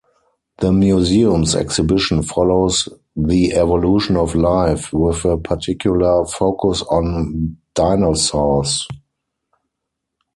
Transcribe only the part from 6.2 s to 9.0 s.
focus on dinosaurs.